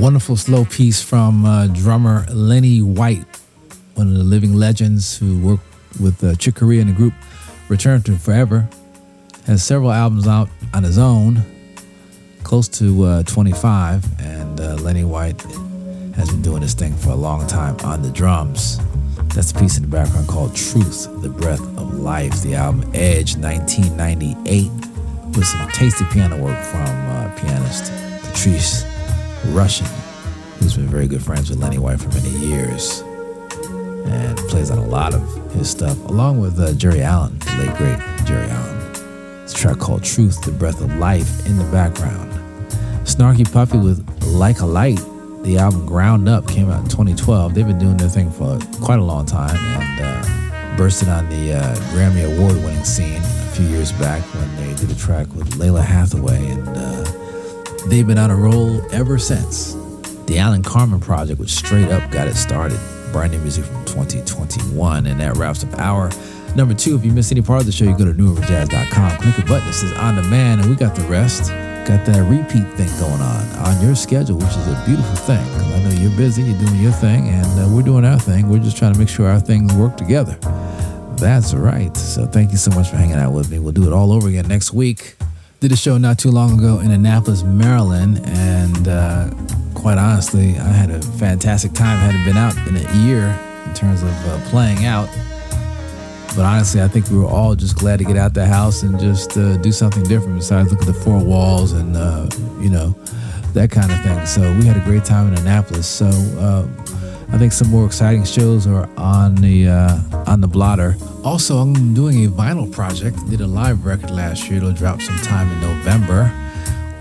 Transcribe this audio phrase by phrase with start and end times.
[0.00, 3.26] Wonderful slow piece from uh, drummer Lenny White,
[3.96, 5.62] one of the living legends who worked
[6.00, 7.12] with uh, Chick Corea and the group
[7.68, 8.66] Return to Forever.
[9.46, 11.44] Has several albums out on his own,
[12.44, 15.42] close to uh, 25, and uh, Lenny White
[16.16, 18.78] has been doing this thing for a long time on the drums.
[19.34, 23.36] That's a piece in the background called Truth, the Breath of Life, the album Edge
[23.36, 24.70] 1998,
[25.36, 27.92] with some tasty piano work from uh, pianist
[28.24, 28.89] Patrice
[29.48, 29.86] Rushen,
[30.58, 33.02] who's been very good friends with Lenny White for many years
[34.06, 37.76] and plays on a lot of his stuff, along with uh, Geri Allen, the late
[37.76, 39.42] great Geri Allen.
[39.44, 42.30] It's a track called Truth, the Breath of Life in the background.
[43.04, 45.00] Snarky Puppy with Like a Light,
[45.42, 47.54] the album Ground Up came out in 2012.
[47.54, 51.54] They've been doing their thing for quite a long time and uh, bursted on the
[51.54, 55.50] uh, Grammy Award winning scene a few years back when they did a track with
[55.54, 57.19] Lalah Hathaway and uh,
[57.86, 59.74] They've been on a roll ever since.
[60.26, 62.78] The Alan Carmen Project, which straight up got it started.
[63.12, 65.06] Brand new music from 2021.
[65.06, 66.10] And that wraps up our
[66.54, 66.94] number two.
[66.94, 69.66] If you missed any part of the show, you go to newriverjazz.com, click a button
[69.66, 71.50] that says on demand, and we got the rest.
[71.86, 75.38] Got that repeat thing going on on your schedule, which is a beautiful thing.
[75.38, 78.48] I know you're busy, you're doing your thing, and uh, we're doing our thing.
[78.48, 80.36] We're just trying to make sure our things work together.
[81.16, 81.96] That's right.
[81.96, 83.58] So thank you so much for hanging out with me.
[83.58, 85.16] We'll do it all over again next week.
[85.60, 89.28] Did a show not too long ago in Annapolis, Maryland, and uh,
[89.74, 91.98] quite honestly, I had a fantastic time.
[91.98, 95.06] Hadn't been out in a year in terms of uh, playing out.
[96.34, 98.98] But honestly, I think we were all just glad to get out the house and
[98.98, 102.26] just uh, do something different besides look at the four walls and, uh,
[102.58, 102.96] you know,
[103.52, 104.24] that kind of thing.
[104.24, 105.86] So we had a great time in Annapolis.
[105.86, 106.66] So uh,
[107.32, 110.96] I think some more exciting shows are on the uh, on the blotter.
[111.24, 113.18] Also, I'm doing a vinyl project.
[113.30, 114.58] Did a live record last year.
[114.58, 116.30] It'll drop sometime in November.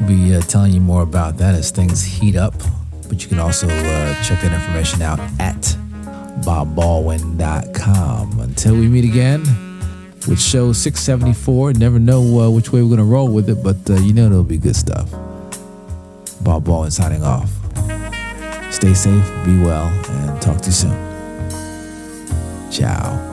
[0.00, 2.54] We'll be uh, telling you more about that as things heat up.
[3.08, 5.76] But you can also uh, check that information out at
[6.44, 8.40] bobbaldwin.com.
[8.40, 9.42] Until we meet again
[10.28, 11.72] with show 674.
[11.74, 14.26] Never know uh, which way we're going to roll with it, but uh, you know
[14.26, 15.10] it'll be good stuff.
[16.42, 17.57] Bob Baldwin signing off.
[18.70, 22.70] Stay safe, be well, and talk to you soon.
[22.70, 23.27] Ciao.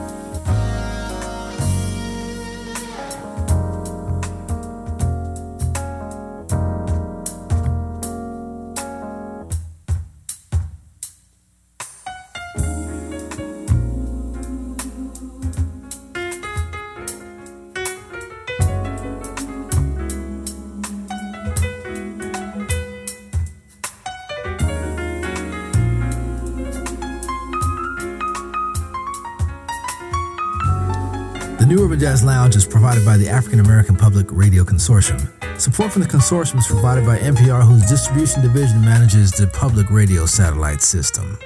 [31.75, 35.19] New Urban Jazz Lounge is provided by the African American Public Radio Consortium.
[35.59, 40.25] Support from the consortium is provided by NPR, whose distribution division manages the public radio
[40.25, 41.37] satellite system.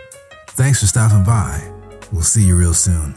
[0.50, 1.68] Thanks for stopping by.
[2.12, 3.16] We'll see you real soon.